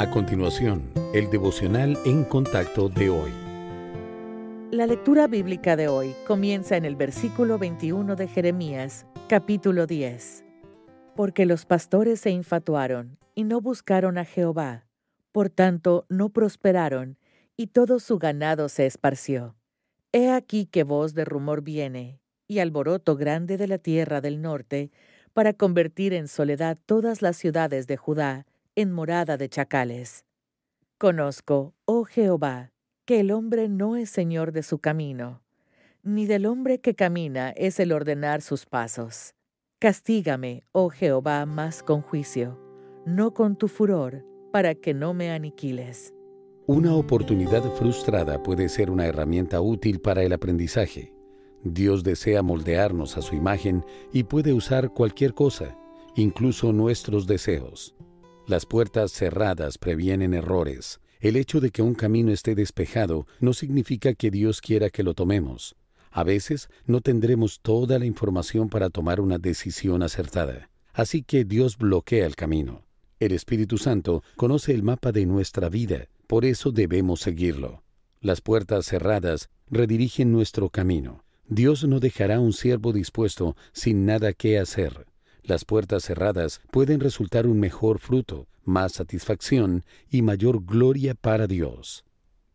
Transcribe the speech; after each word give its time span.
A 0.00 0.10
continuación, 0.10 0.90
el 1.12 1.28
devocional 1.28 1.98
en 2.06 2.24
contacto 2.24 2.88
de 2.88 3.10
hoy. 3.10 3.30
La 4.70 4.86
lectura 4.86 5.26
bíblica 5.26 5.76
de 5.76 5.88
hoy 5.88 6.14
comienza 6.26 6.78
en 6.78 6.86
el 6.86 6.96
versículo 6.96 7.58
21 7.58 8.16
de 8.16 8.26
Jeremías, 8.26 9.04
capítulo 9.28 9.86
10. 9.86 10.42
Porque 11.14 11.44
los 11.44 11.66
pastores 11.66 12.18
se 12.18 12.30
infatuaron 12.30 13.18
y 13.34 13.44
no 13.44 13.60
buscaron 13.60 14.16
a 14.16 14.24
Jehová, 14.24 14.86
por 15.32 15.50
tanto 15.50 16.06
no 16.08 16.30
prosperaron, 16.30 17.18
y 17.58 17.66
todo 17.66 18.00
su 18.00 18.18
ganado 18.18 18.70
se 18.70 18.86
esparció. 18.86 19.54
He 20.12 20.30
aquí 20.30 20.64
que 20.64 20.82
voz 20.82 21.12
de 21.12 21.26
rumor 21.26 21.60
viene, 21.60 22.22
y 22.48 22.60
alboroto 22.60 23.16
grande 23.16 23.58
de 23.58 23.68
la 23.68 23.76
tierra 23.76 24.22
del 24.22 24.40
norte, 24.40 24.90
para 25.34 25.52
convertir 25.52 26.14
en 26.14 26.26
soledad 26.26 26.78
todas 26.86 27.20
las 27.20 27.36
ciudades 27.36 27.86
de 27.86 27.98
Judá, 27.98 28.46
en 28.76 28.92
morada 28.92 29.36
de 29.36 29.48
chacales. 29.48 30.24
Conozco, 30.98 31.74
oh 31.84 32.04
Jehová, 32.04 32.72
que 33.04 33.20
el 33.20 33.30
hombre 33.30 33.68
no 33.68 33.96
es 33.96 34.10
señor 34.10 34.52
de 34.52 34.62
su 34.62 34.78
camino, 34.78 35.42
ni 36.02 36.26
del 36.26 36.46
hombre 36.46 36.80
que 36.80 36.94
camina 36.94 37.50
es 37.50 37.80
el 37.80 37.92
ordenar 37.92 38.42
sus 38.42 38.66
pasos. 38.66 39.34
Castígame, 39.78 40.64
oh 40.72 40.90
Jehová, 40.90 41.46
más 41.46 41.82
con 41.82 42.02
juicio, 42.02 42.58
no 43.06 43.32
con 43.32 43.56
tu 43.56 43.68
furor, 43.68 44.24
para 44.52 44.74
que 44.74 44.94
no 44.94 45.14
me 45.14 45.30
aniquiles. 45.30 46.14
Una 46.66 46.94
oportunidad 46.94 47.62
frustrada 47.72 48.42
puede 48.42 48.68
ser 48.68 48.90
una 48.90 49.06
herramienta 49.06 49.60
útil 49.60 50.00
para 50.00 50.22
el 50.22 50.32
aprendizaje. 50.32 51.12
Dios 51.64 52.04
desea 52.04 52.42
moldearnos 52.42 53.16
a 53.16 53.22
su 53.22 53.34
imagen 53.34 53.84
y 54.12 54.22
puede 54.24 54.52
usar 54.52 54.92
cualquier 54.92 55.34
cosa, 55.34 55.76
incluso 56.14 56.72
nuestros 56.72 57.26
deseos. 57.26 57.96
Las 58.46 58.66
puertas 58.66 59.12
cerradas 59.12 59.78
previenen 59.78 60.34
errores. 60.34 61.00
El 61.20 61.36
hecho 61.36 61.60
de 61.60 61.70
que 61.70 61.82
un 61.82 61.94
camino 61.94 62.32
esté 62.32 62.54
despejado 62.54 63.26
no 63.38 63.52
significa 63.52 64.14
que 64.14 64.30
Dios 64.30 64.60
quiera 64.60 64.90
que 64.90 65.02
lo 65.02 65.14
tomemos. 65.14 65.76
A 66.10 66.24
veces 66.24 66.68
no 66.86 67.00
tendremos 67.00 67.60
toda 67.60 67.98
la 67.98 68.06
información 68.06 68.68
para 68.68 68.90
tomar 68.90 69.20
una 69.20 69.38
decisión 69.38 70.02
acertada. 70.02 70.70
Así 70.92 71.22
que 71.22 71.44
Dios 71.44 71.78
bloquea 71.78 72.26
el 72.26 72.34
camino. 72.34 72.82
El 73.20 73.32
Espíritu 73.32 73.78
Santo 73.78 74.24
conoce 74.36 74.72
el 74.74 74.82
mapa 74.82 75.12
de 75.12 75.26
nuestra 75.26 75.68
vida, 75.68 76.08
por 76.26 76.44
eso 76.44 76.72
debemos 76.72 77.20
seguirlo. 77.20 77.82
Las 78.20 78.40
puertas 78.40 78.86
cerradas 78.86 79.50
redirigen 79.70 80.32
nuestro 80.32 80.70
camino. 80.70 81.22
Dios 81.46 81.84
no 81.84 82.00
dejará 82.00 82.40
un 82.40 82.52
siervo 82.52 82.92
dispuesto 82.92 83.56
sin 83.72 84.06
nada 84.06 84.32
que 84.32 84.58
hacer. 84.58 85.06
Las 85.50 85.64
puertas 85.64 86.04
cerradas 86.04 86.60
pueden 86.70 87.00
resultar 87.00 87.48
un 87.48 87.58
mejor 87.58 87.98
fruto, 87.98 88.46
más 88.62 88.92
satisfacción 88.92 89.84
y 90.08 90.22
mayor 90.22 90.64
gloria 90.64 91.16
para 91.16 91.48
Dios. 91.48 92.04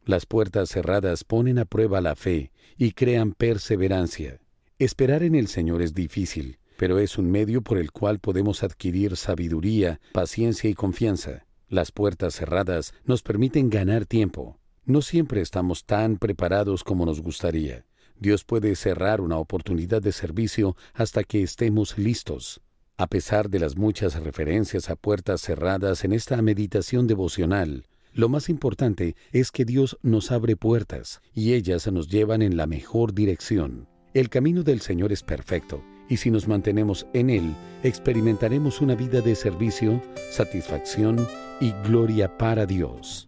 Las 0.06 0.26
puertas 0.26 0.70
cerradas 0.70 1.26
ponen 1.26 1.60
a 1.60 1.66
prueba 1.66 2.00
la 2.00 2.16
fe 2.16 2.54
y 2.78 2.94
crean 2.94 3.34
perseverancia. 3.34 4.40
Esperar 4.80 5.24
en 5.24 5.36
el 5.36 5.50
Señor 5.50 5.82
es 5.82 5.94
difícil, 5.94 6.58
pero 6.78 6.98
es 7.00 7.18
un 7.18 7.30
medio 7.30 7.62
por 7.62 7.80
el 7.80 7.92
cual 7.92 8.20
podemos 8.20 8.64
adquirir 8.64 9.18
sabiduría, 9.18 10.00
paciencia 10.14 10.70
y 10.70 10.74
confianza. 10.74 11.46
Las 11.68 11.92
puertas 11.92 12.36
cerradas 12.36 12.94
nos 13.04 13.24
permiten 13.24 13.70
ganar 13.70 14.06
tiempo. 14.06 14.58
No 14.86 15.02
siempre 15.02 15.42
estamos 15.42 15.84
tan 15.84 16.16
preparados 16.16 16.86
como 16.86 17.06
nos 17.06 17.20
gustaría. 17.20 17.84
Dios 18.18 18.46
puede 18.46 18.74
cerrar 18.78 19.20
una 19.20 19.38
oportunidad 19.38 20.02
de 20.02 20.14
servicio 20.14 20.78
hasta 20.94 21.26
que 21.26 21.44
estemos 21.44 21.98
listos. 21.98 22.62
A 22.98 23.08
pesar 23.08 23.50
de 23.50 23.60
las 23.60 23.76
muchas 23.76 24.16
referencias 24.16 24.90
a 24.90 24.96
puertas 24.96 25.42
cerradas 25.42 26.06
en 26.06 26.14
esta 26.14 26.42
meditación 26.42 27.08
devocional, 27.08 27.84
lo 28.14 28.30
más 28.30 28.48
importante 28.48 29.18
es 29.34 29.52
que 29.52 29.66
Dios 29.66 29.98
nos 30.02 30.32
abre 30.32 30.56
puertas 30.56 31.22
y 31.34 31.56
ellas 31.56 31.92
nos 31.92 32.08
llevan 32.08 32.42
en 32.42 32.56
la 32.56 32.68
mejor 32.68 33.14
dirección. 33.14 33.90
El 34.14 34.30
camino 34.30 34.64
del 34.64 34.80
Señor 34.80 35.12
es 35.12 35.24
perfecto 35.24 35.84
y 36.08 36.18
si 36.18 36.32
nos 36.32 36.48
mantenemos 36.48 37.06
en 37.12 37.30
Él, 37.30 37.54
experimentaremos 37.84 38.80
una 38.80 38.96
vida 38.96 39.20
de 39.20 39.36
servicio, 39.36 40.02
satisfacción 40.32 41.28
y 41.60 41.74
gloria 41.84 42.38
para 42.38 42.66
Dios. 42.66 43.28